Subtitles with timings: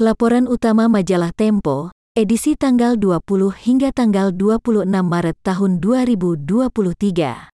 [0.00, 7.52] Laporan utama majalah Tempo, edisi tanggal 20 hingga tanggal 26 Maret tahun 2023.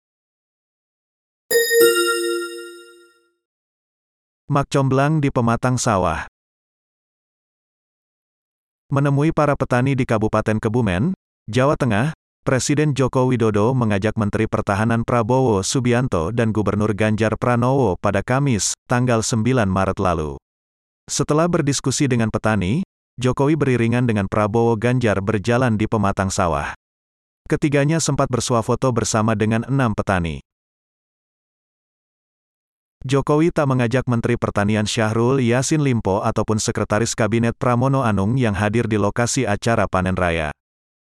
[4.47, 6.31] Mak comblang di pematang sawah.
[8.95, 11.19] Menemui para petani di Kabupaten Kebumen,
[11.51, 12.15] Jawa Tengah,
[12.47, 19.27] Presiden Joko Widodo mengajak Menteri Pertahanan Prabowo Subianto dan Gubernur Ganjar Pranowo pada Kamis, tanggal
[19.27, 20.39] 9 Maret lalu.
[21.07, 22.83] Setelah berdiskusi dengan petani,
[23.15, 26.75] Jokowi beriringan dengan Prabowo Ganjar berjalan di pematang sawah.
[27.47, 30.43] Ketiganya sempat bersuah foto bersama dengan enam petani.
[33.07, 38.91] Jokowi tak mengajak Menteri Pertanian Syahrul Yasin Limpo ataupun Sekretaris Kabinet Pramono Anung yang hadir
[38.91, 40.51] di lokasi acara panen raya.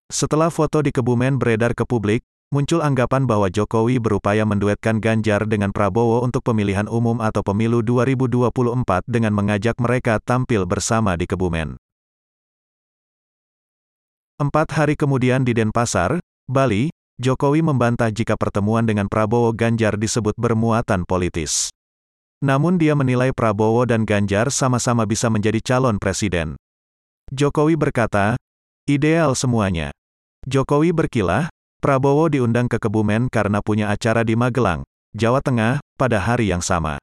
[0.09, 5.73] Setelah foto di Kebumen beredar ke publik, muncul anggapan bahwa Jokowi berupaya menduetkan Ganjar dengan
[5.73, 11.81] Prabowo untuk pemilihan umum atau pemilu 2024 dengan mengajak mereka tampil bersama di Kebumen.
[14.37, 21.09] Empat hari kemudian di Denpasar, Bali, Jokowi membantah jika pertemuan dengan Prabowo Ganjar disebut bermuatan
[21.09, 21.73] politis.
[22.45, 26.53] Namun dia menilai Prabowo dan Ganjar sama-sama bisa menjadi calon presiden.
[27.33, 28.37] Jokowi berkata,
[28.85, 29.89] ideal semuanya.
[30.43, 31.47] Jokowi berkilah,
[31.83, 36.95] Prabowo diundang ke Kebumen karena punya acara di Magelang, Jawa Tengah, pada hari yang sama.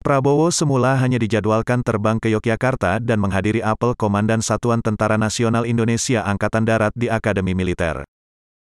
[0.00, 6.24] Prabowo semula hanya dijadwalkan terbang ke Yogyakarta dan menghadiri apel Komandan Satuan Tentara Nasional Indonesia
[6.24, 8.08] Angkatan Darat di Akademi Militer.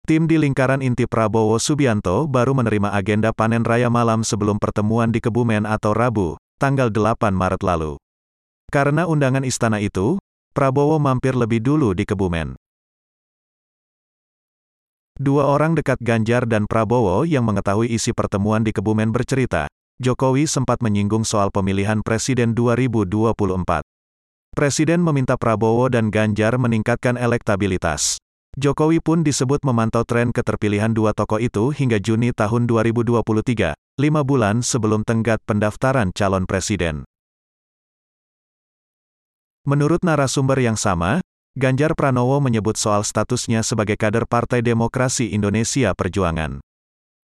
[0.10, 5.22] Tim di lingkaran inti Prabowo Subianto baru menerima agenda panen raya malam sebelum pertemuan di
[5.22, 8.02] Kebumen atau Rabu, tanggal 8 Maret lalu.
[8.74, 10.18] Karena undangan istana itu,
[10.58, 12.58] Prabowo mampir lebih dulu di Kebumen.
[15.14, 19.70] Dua orang dekat Ganjar dan Prabowo yang mengetahui isi pertemuan di Kebumen bercerita,
[20.02, 23.86] Jokowi sempat menyinggung soal pemilihan Presiden 2024.
[24.58, 28.18] Presiden meminta Prabowo dan Ganjar meningkatkan elektabilitas.
[28.58, 33.22] Jokowi pun disebut memantau tren keterpilihan dua tokoh itu hingga Juni tahun 2023,
[34.02, 37.06] lima bulan sebelum tenggat pendaftaran calon presiden.
[39.70, 41.22] Menurut narasumber yang sama,
[41.54, 46.58] Ganjar Pranowo menyebut soal statusnya sebagai kader Partai Demokrasi Indonesia Perjuangan.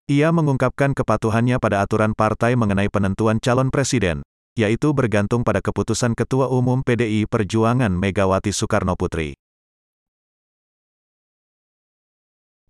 [0.06, 4.22] Ia mengungkapkan kepatuhannya pada aturan partai mengenai penentuan calon presiden,
[4.54, 9.34] yaitu bergantung pada keputusan Ketua Umum PDI Perjuangan Megawati Soekarno Putri.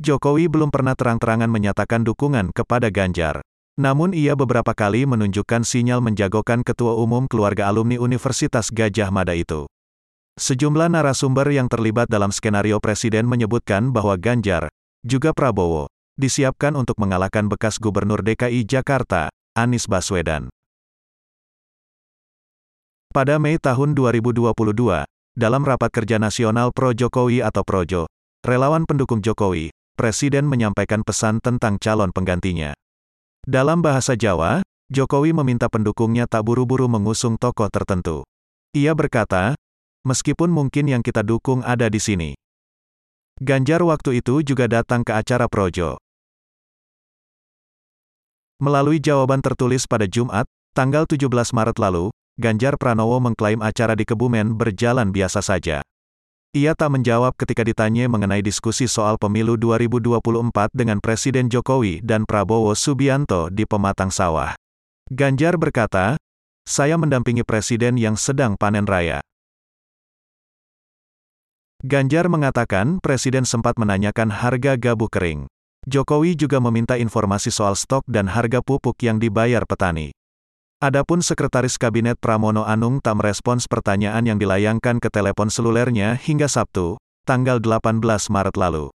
[0.01, 3.45] Jokowi belum pernah terang-terangan menyatakan dukungan kepada Ganjar.
[3.77, 9.69] Namun ia beberapa kali menunjukkan sinyal menjagokan Ketua Umum Keluarga Alumni Universitas Gajah Mada itu.
[10.41, 14.73] Sejumlah narasumber yang terlibat dalam skenario Presiden menyebutkan bahwa Ganjar,
[15.05, 20.49] juga Prabowo, disiapkan untuk mengalahkan bekas Gubernur DKI Jakarta, Anies Baswedan.
[23.13, 25.05] Pada Mei tahun 2022,
[25.37, 28.09] dalam Rapat Kerja Nasional Pro Jokowi atau Projo,
[28.41, 32.73] relawan pendukung Jokowi, Presiden menyampaikan pesan tentang calon penggantinya.
[33.45, 38.25] Dalam bahasa Jawa, Jokowi meminta pendukungnya tak buru-buru mengusung tokoh tertentu.
[38.73, 39.60] Ia berkata,
[40.05, 42.31] meskipun mungkin yang kita dukung ada di sini.
[43.41, 45.97] Ganjar waktu itu juga datang ke acara Projo.
[48.61, 50.45] Melalui jawaban tertulis pada Jumat,
[50.77, 51.25] tanggal 17
[51.57, 55.81] Maret lalu, Ganjar Pranowo mengklaim acara di Kebumen berjalan biasa saja.
[56.51, 62.75] Ia tak menjawab ketika ditanya mengenai diskusi soal pemilu 2024 dengan Presiden Jokowi dan Prabowo
[62.75, 64.59] Subianto di Pematang Sawah.
[65.09, 66.19] Ganjar berkata,
[66.67, 69.23] saya mendampingi Presiden yang sedang panen raya.
[71.81, 75.49] Ganjar mengatakan Presiden sempat menanyakan harga gabu kering.
[75.89, 80.13] Jokowi juga meminta informasi soal stok dan harga pupuk yang dibayar petani.
[80.85, 87.01] Adapun Sekretaris Kabinet Pramono Anung tak merespons pertanyaan yang dilayangkan ke telepon selulernya hingga Sabtu,
[87.25, 88.93] tanggal 18 Maret lalu.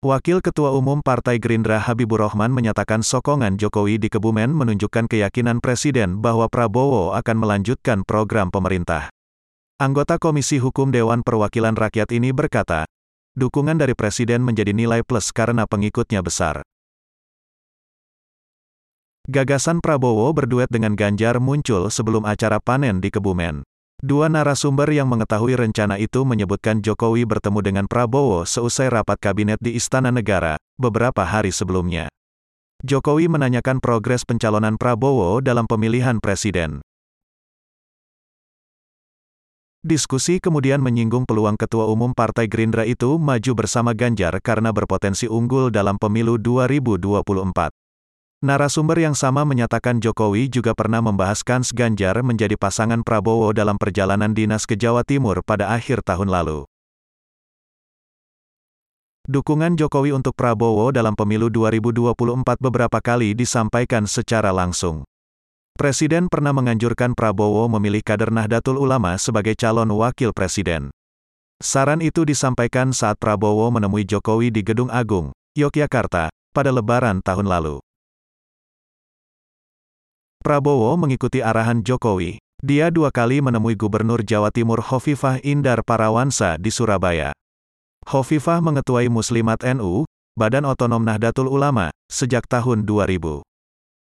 [0.00, 6.24] Wakil Ketua Umum Partai Gerindra Habibur Rahman menyatakan sokongan Jokowi di Kebumen menunjukkan keyakinan Presiden
[6.24, 9.12] bahwa Prabowo akan melanjutkan program pemerintah.
[9.80, 12.84] Anggota Komisi Hukum Dewan Perwakilan Rakyat ini berkata,
[13.34, 16.60] dukungan dari Presiden menjadi nilai plus karena pengikutnya besar.
[19.30, 23.62] Gagasan Prabowo berduet dengan Ganjar muncul sebelum acara panen di Kebumen.
[24.02, 29.78] Dua narasumber yang mengetahui rencana itu menyebutkan Jokowi bertemu dengan Prabowo seusai rapat kabinet di
[29.78, 32.10] Istana Negara, beberapa hari sebelumnya.
[32.82, 36.82] Jokowi menanyakan progres pencalonan Prabowo dalam pemilihan presiden.
[39.82, 45.74] Diskusi kemudian menyinggung peluang Ketua Umum Partai Gerindra itu maju bersama Ganjar karena berpotensi unggul
[45.74, 47.74] dalam pemilu 2024.
[48.46, 54.30] Narasumber yang sama menyatakan Jokowi juga pernah membahas kans Ganjar menjadi pasangan Prabowo dalam perjalanan
[54.30, 56.62] dinas ke Jawa Timur pada akhir tahun lalu.
[59.26, 62.14] Dukungan Jokowi untuk Prabowo dalam pemilu 2024
[62.62, 65.02] beberapa kali disampaikan secara langsung.
[65.72, 70.92] Presiden pernah menganjurkan Prabowo memilih kader Nahdlatul Ulama sebagai calon wakil presiden.
[71.58, 77.80] Saran itu disampaikan saat Prabowo menemui Jokowi di Gedung Agung, Yogyakarta, pada Lebaran tahun lalu.
[80.42, 82.36] Prabowo mengikuti arahan Jokowi.
[82.62, 87.34] Dia dua kali menemui Gubernur Jawa Timur Hovifah Indar Parawansa di Surabaya.
[88.06, 90.06] Hovifah mengetuai Muslimat NU,
[90.38, 93.42] Badan Otonom Nahdlatul Ulama, sejak tahun 2000.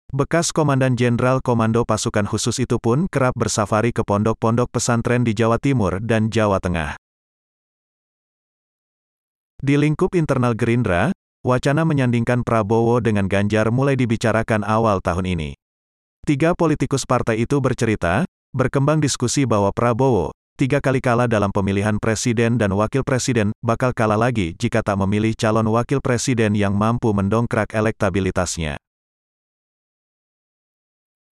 [0.08, 5.60] Bekas Komandan Jenderal Komando Pasukan Khusus itu pun kerap bersafari ke pondok-pondok pesantren di Jawa
[5.60, 6.96] Timur dan Jawa Tengah.
[9.60, 11.12] Di lingkup internal Gerindra,
[11.44, 15.50] wacana menyandingkan Prabowo dengan Ganjar mulai dibicarakan awal tahun ini.
[16.24, 18.24] Tiga politikus partai itu bercerita,
[18.56, 24.16] berkembang diskusi bahwa Prabowo, tiga kali kalah dalam pemilihan presiden dan wakil presiden, bakal kalah
[24.16, 28.80] lagi jika tak memilih calon wakil presiden yang mampu mendongkrak elektabilitasnya.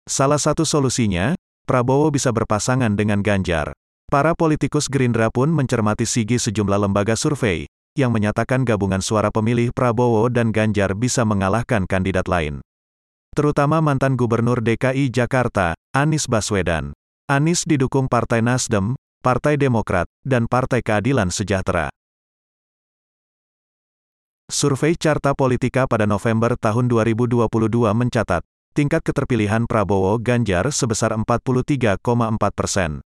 [0.06, 1.34] Salah satu solusinya,
[1.66, 3.74] Prabowo bisa berpasangan dengan Ganjar.
[4.06, 7.66] Para politikus Gerindra pun mencermati sigi sejumlah lembaga survei,
[7.98, 12.62] yang menyatakan gabungan suara pemilih Prabowo dan Ganjar bisa mengalahkan kandidat lain
[13.36, 16.96] terutama mantan Gubernur DKI Jakarta, Anies Baswedan.
[17.28, 21.92] Anies didukung Partai Nasdem, Partai Demokrat, dan Partai Keadilan Sejahtera.
[24.48, 27.44] Survei Carta Politika pada November tahun 2022
[27.92, 28.40] mencatat,
[28.76, 32.04] tingkat keterpilihan Prabowo Ganjar sebesar 43,4
[32.52, 33.00] persen.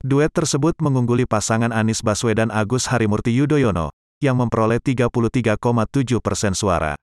[0.00, 3.92] Duet tersebut mengungguli pasangan Anies Baswedan Agus Harimurti Yudhoyono,
[4.24, 5.60] yang memperoleh 33,7
[6.24, 6.96] persen suara.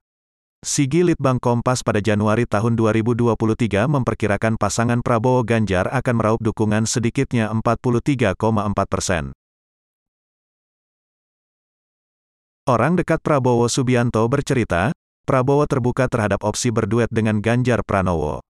[0.62, 3.38] Sigi Litbang Kompas pada Januari tahun 2023
[3.90, 8.38] memperkirakan pasangan Prabowo Ganjar akan meraup dukungan sedikitnya 43,4
[8.86, 9.34] persen.
[12.70, 14.94] Orang dekat Prabowo Subianto bercerita,
[15.32, 18.44] Prabowo terbuka terhadap opsi berduet dengan Ganjar Pranowo.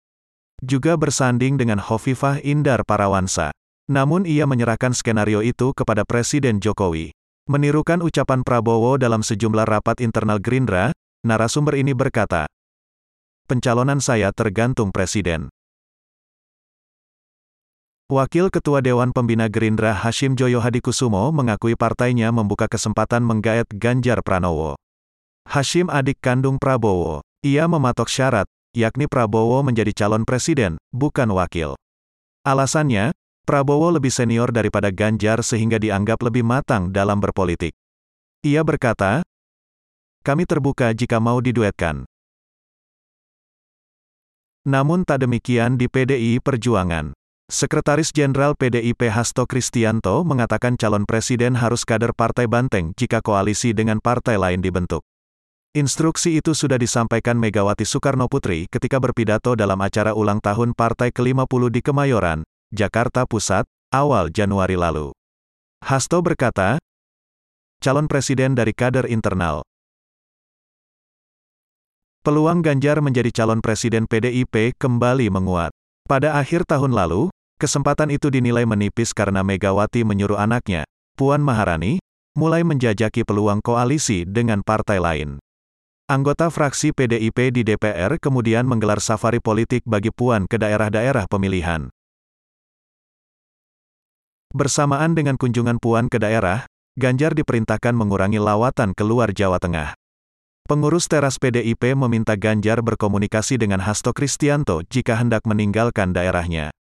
[0.62, 3.50] Juga bersanding dengan Hovifah Indar Parawansa.
[3.90, 7.10] Namun ia menyerahkan skenario itu kepada Presiden Jokowi.
[7.50, 10.94] Menirukan ucapan Prabowo dalam sejumlah rapat internal Gerindra,
[11.26, 12.46] Narasumber ini berkata,
[13.50, 15.50] Pencalonan saya tergantung Presiden.
[18.06, 24.78] Wakil Ketua Dewan Pembina Gerindra Hashim Joyo Hadikusumo mengakui partainya membuka kesempatan menggaet Ganjar Pranowo.
[25.48, 27.24] Hashim adik kandung Prabowo.
[27.40, 28.44] Ia mematok syarat,
[28.76, 31.72] yakni Prabowo menjadi calon presiden, bukan wakil.
[32.44, 33.16] Alasannya,
[33.48, 37.72] Prabowo lebih senior daripada Ganjar sehingga dianggap lebih matang dalam berpolitik.
[38.44, 39.24] Ia berkata,
[40.20, 42.04] kami terbuka jika mau diduetkan.
[44.68, 47.16] Namun tak demikian di PDI Perjuangan.
[47.48, 53.96] Sekretaris Jenderal PDIP Hasto Kristianto mengatakan calon presiden harus kader partai banteng jika koalisi dengan
[54.04, 55.00] partai lain dibentuk.
[55.76, 61.62] Instruksi itu sudah disampaikan Megawati Soekarno Putri ketika berpidato dalam acara ulang tahun Partai ke-50
[61.68, 62.40] di Kemayoran,
[62.72, 65.12] Jakarta Pusat, awal Januari lalu.
[65.84, 66.80] Hasto berkata,
[67.84, 69.60] calon presiden dari kader internal,
[72.28, 75.72] Peluang Ganjar menjadi calon presiden PDIP kembali menguat.
[76.04, 80.84] Pada akhir tahun lalu, kesempatan itu dinilai menipis karena Megawati menyuruh anaknya,
[81.16, 82.02] Puan Maharani,
[82.36, 85.40] mulai menjajaki peluang koalisi dengan partai lain.
[86.08, 91.92] Anggota fraksi PDIP di DPR kemudian menggelar safari politik bagi Puan ke daerah-daerah pemilihan.
[94.56, 96.64] Bersamaan dengan kunjungan Puan ke daerah,
[96.96, 99.92] Ganjar diperintahkan mengurangi lawatan keluar Jawa Tengah.
[100.64, 106.72] Pengurus teras PDIP meminta Ganjar berkomunikasi dengan Hasto Kristianto jika hendak meninggalkan daerahnya.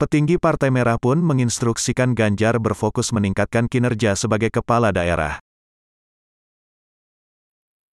[0.00, 5.44] Petinggi Partai Merah pun menginstruksikan Ganjar berfokus meningkatkan kinerja sebagai kepala daerah.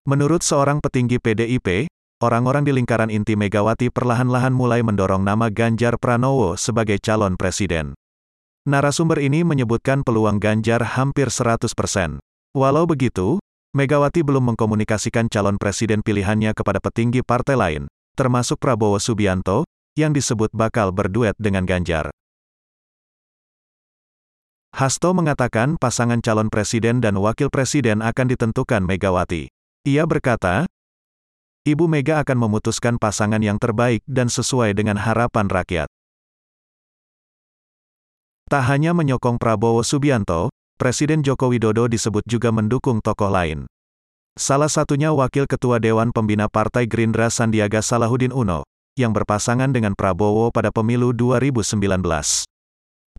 [0.10, 1.86] Menurut seorang petinggi PDIP,
[2.18, 7.94] orang-orang di lingkaran inti Megawati perlahan-lahan mulai mendorong nama Ganjar Pranowo sebagai calon presiden.
[8.66, 12.18] Narasumber ini menyebutkan peluang Ganjar hampir 100%.
[12.58, 13.38] Walau begitu,
[13.78, 17.86] Megawati belum mengkomunikasikan calon presiden pilihannya kepada petinggi partai lain,
[18.18, 22.10] termasuk Prabowo Subianto, yang disebut bakal berduet dengan Ganjar.
[24.74, 29.54] Hasto mengatakan pasangan calon presiden dan wakil presiden akan ditentukan Megawati.
[29.88, 30.68] Ia berkata,
[31.64, 35.88] Ibu Mega akan memutuskan pasangan yang terbaik dan sesuai dengan harapan rakyat.
[38.50, 43.70] Tak hanya menyokong Prabowo Subianto, Presiden Joko Widodo disebut juga mendukung tokoh lain.
[44.40, 48.64] Salah satunya Wakil Ketua Dewan Pembina Partai Gerindra Sandiaga Salahuddin Uno,
[48.98, 52.04] yang berpasangan dengan Prabowo pada pemilu 2019.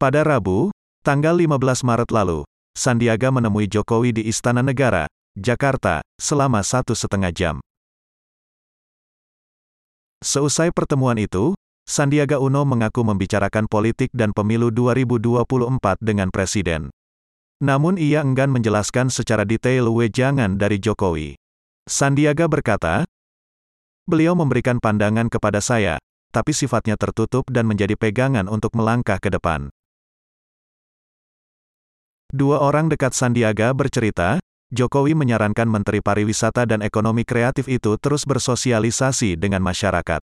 [0.01, 0.73] Pada Rabu,
[1.05, 5.05] tanggal 15 Maret lalu, Sandiaga menemui Jokowi di Istana Negara,
[5.39, 7.57] Jakarta, selama satu setengah jam.
[10.21, 11.55] Seusai pertemuan itu,
[11.87, 16.91] Sandiaga Uno mengaku membicarakan politik dan pemilu 2024 dengan Presiden.
[17.63, 21.39] Namun ia enggan menjelaskan secara detail wejangan dari Jokowi.
[21.87, 23.07] Sandiaga berkata,
[24.11, 26.03] Beliau memberikan pandangan kepada saya,
[26.35, 29.71] tapi sifatnya tertutup dan menjadi pegangan untuk melangkah ke depan.
[32.31, 39.35] Dua orang dekat Sandiaga bercerita, Jokowi menyarankan Menteri Pariwisata dan Ekonomi Kreatif itu terus bersosialisasi
[39.35, 40.23] dengan masyarakat.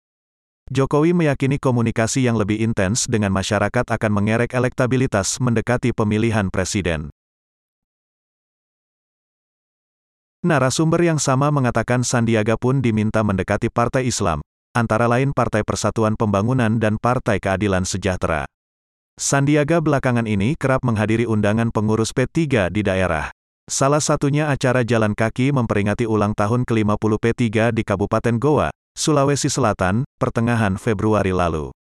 [0.70, 7.10] Jokowi meyakini komunikasi yang lebih intens dengan masyarakat akan mengerek elektabilitas mendekati pemilihan presiden.
[10.46, 14.46] Narasumber yang sama mengatakan Sandiaga pun diminta mendekati Partai Islam,
[14.78, 18.46] antara lain Partai Persatuan Pembangunan dan Partai Keadilan Sejahtera.
[19.18, 23.35] Sandiaga belakangan ini kerap menghadiri undangan pengurus P3 di daerah.
[23.66, 30.06] Salah satunya acara jalan kaki memperingati ulang tahun ke-50 P3 di Kabupaten Goa, Sulawesi Selatan,
[30.22, 31.74] pertengahan Februari lalu.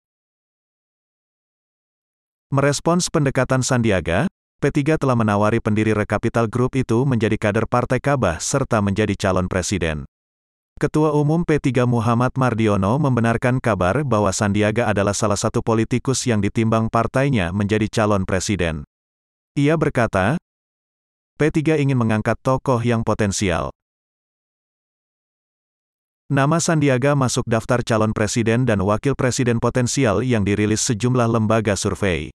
[2.49, 4.25] Merespons pendekatan Sandiaga,
[4.57, 10.09] P3 telah menawari pendiri Rekapital Group itu menjadi kader Partai Kabah serta menjadi calon presiden.
[10.81, 16.89] Ketua Umum P3 Muhammad Mardiono membenarkan kabar bahwa Sandiaga adalah salah satu politikus yang ditimbang
[16.89, 18.89] partainya menjadi calon presiden.
[19.53, 20.41] Ia berkata,
[21.35, 23.75] P3 ingin mengangkat tokoh yang potensial.
[26.31, 32.31] Nama Sandiaga masuk daftar calon presiden dan wakil presiden potensial yang dirilis sejumlah lembaga survei.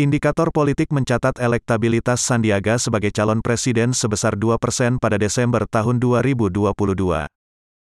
[0.00, 7.28] Indikator politik mencatat elektabilitas Sandiaga sebagai calon presiden sebesar 2% pada Desember tahun 2022.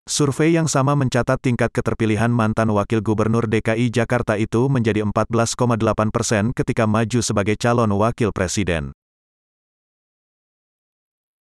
[0.08, 6.56] Survei yang sama mencatat tingkat keterpilihan mantan wakil gubernur DKI Jakarta itu menjadi 14,8 persen
[6.56, 8.96] ketika maju sebagai calon wakil presiden.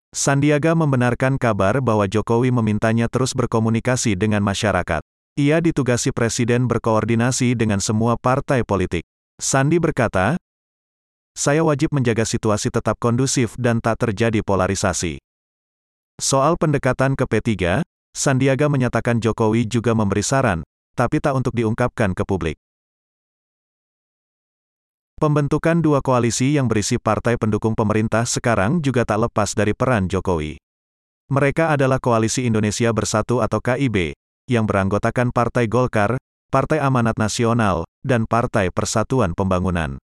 [0.10, 5.06] Sandiaga membenarkan kabar bahwa Jokowi memintanya terus berkomunikasi dengan masyarakat.
[5.38, 9.06] Ia ditugasi presiden berkoordinasi dengan semua partai politik.
[9.38, 10.36] Sandi berkata,
[11.38, 15.22] saya wajib menjaga situasi tetap kondusif dan tak terjadi polarisasi.
[16.18, 20.66] Soal pendekatan ke P3, Sandiaga menyatakan Jokowi juga memberi saran,
[20.98, 22.58] tapi tak untuk diungkapkan ke publik.
[25.20, 30.56] Pembentukan dua koalisi yang berisi partai pendukung pemerintah sekarang juga tak lepas dari peran Jokowi.
[31.28, 34.16] Mereka adalah Koalisi Indonesia Bersatu atau KIB,
[34.48, 36.16] yang beranggotakan Partai Golkar,
[36.48, 40.00] Partai Amanat Nasional, dan Partai Persatuan Pembangunan.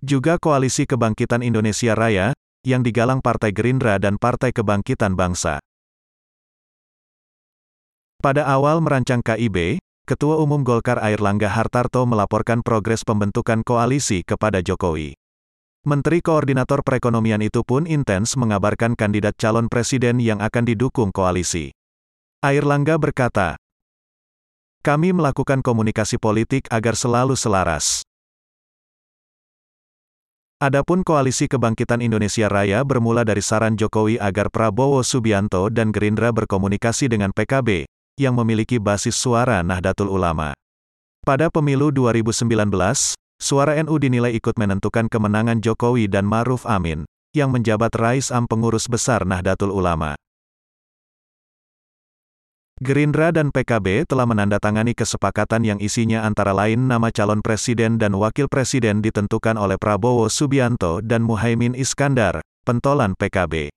[0.00, 2.32] Juga Koalisi Kebangkitan Indonesia Raya,
[2.64, 5.60] yang digalang Partai Gerindra dan Partai Kebangkitan Bangsa.
[8.24, 9.76] Pada awal merancang KIB,
[10.08, 15.12] Ketua Umum Golkar Air Langga Hartarto melaporkan progres pembentukan koalisi kepada Jokowi.
[15.84, 21.76] Menteri Koordinator Perekonomian itu pun intens mengabarkan kandidat calon presiden yang akan didukung koalisi.
[22.40, 23.60] Air Langga berkata,
[24.80, 28.00] Kami melakukan komunikasi politik agar selalu selaras.
[30.56, 37.12] Adapun Koalisi Kebangkitan Indonesia Raya bermula dari saran Jokowi agar Prabowo Subianto dan Gerindra berkomunikasi
[37.12, 37.84] dengan PKB,
[38.18, 40.52] yang memiliki basis suara Nahdlatul Ulama.
[41.22, 42.50] Pada pemilu 2019,
[43.38, 48.90] suara NU dinilai ikut menentukan kemenangan Jokowi dan Maruf Amin, yang menjabat Rais Am Pengurus
[48.90, 50.18] Besar Nahdlatul Ulama.
[52.78, 58.46] Gerindra dan PKB telah menandatangani kesepakatan yang isinya antara lain nama calon presiden dan wakil
[58.46, 63.74] presiden ditentukan oleh Prabowo Subianto dan Muhaimin Iskandar, pentolan PKB.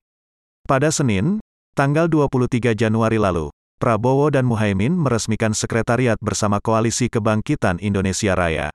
[0.70, 1.42] Pada Senin,
[1.74, 3.50] tanggal 23 Januari lalu,
[3.82, 8.70] Prabowo dan Muhaimin meresmikan sekretariat bersama Koalisi Kebangkitan Indonesia Raya.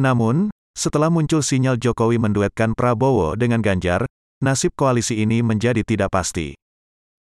[0.00, 4.08] Namun, setelah muncul sinyal Jokowi menduetkan Prabowo dengan Ganjar,
[4.40, 6.56] nasib koalisi ini menjadi tidak pasti.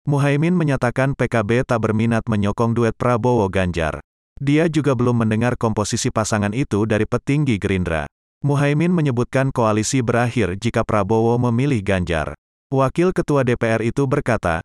[0.07, 3.99] Muhaimin menyatakan PKB tak berminat menyokong duet Prabowo-Ganjar.
[4.39, 8.07] Dia juga belum mendengar komposisi pasangan itu dari petinggi Gerindra.
[8.47, 12.31] Muhaimin menyebutkan koalisi berakhir jika Prabowo memilih Ganjar.
[12.71, 14.63] Wakil Ketua DPR itu berkata,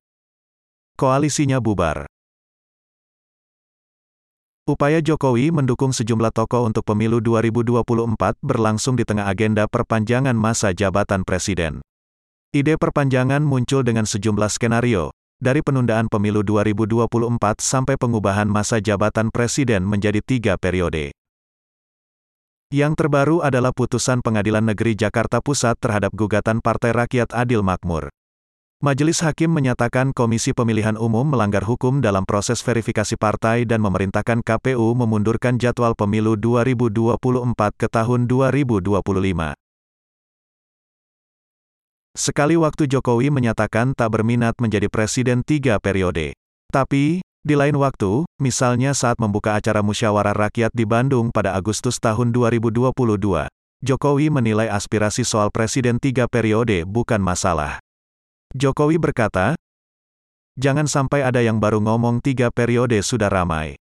[0.97, 2.07] koalisinya bubar.
[4.63, 11.27] Upaya Jokowi mendukung sejumlah tokoh untuk pemilu 2024 berlangsung di tengah agenda perpanjangan masa jabatan
[11.27, 11.83] presiden.
[12.55, 15.11] Ide perpanjangan muncul dengan sejumlah skenario,
[15.43, 21.11] dari penundaan pemilu 2024 sampai pengubahan masa jabatan presiden menjadi tiga periode.
[22.71, 28.15] Yang terbaru adalah putusan Pengadilan Negeri Jakarta Pusat terhadap gugatan Partai Rakyat Adil Makmur.
[28.83, 34.99] Majelis Hakim menyatakan Komisi Pemilihan Umum melanggar hukum dalam proses verifikasi partai dan memerintahkan KPU
[34.99, 39.55] memundurkan jadwal pemilu 2024 ke tahun 2025.
[42.19, 46.35] Sekali waktu Jokowi menyatakan tak berminat menjadi presiden tiga periode.
[46.75, 52.35] Tapi, di lain waktu, misalnya saat membuka acara musyawarah rakyat di Bandung pada Agustus tahun
[52.35, 53.47] 2022,
[53.79, 57.79] Jokowi menilai aspirasi soal presiden tiga periode bukan masalah.
[58.53, 59.57] Jokowi berkata,
[60.61, 63.81] Jangan sampai ada yang baru ngomong tiga periode sudah ramai.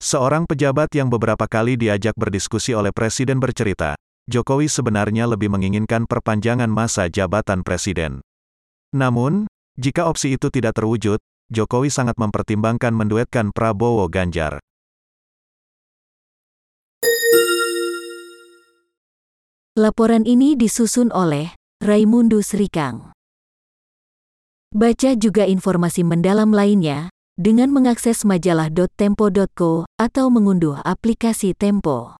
[0.00, 6.72] Seorang pejabat yang beberapa kali diajak berdiskusi oleh Presiden bercerita, Jokowi sebenarnya lebih menginginkan perpanjangan
[6.72, 8.24] masa jabatan Presiden.
[8.96, 9.44] Namun,
[9.76, 11.20] jika opsi itu tidak terwujud,
[11.52, 14.64] Jokowi sangat mempertimbangkan menduetkan Prabowo Ganjar.
[19.74, 21.50] Laporan ini disusun oleh
[21.82, 23.10] Raimundus Rikang.
[24.70, 32.14] Baca juga informasi mendalam lainnya dengan mengakses majalah.tempo.co atau mengunduh aplikasi Tempo.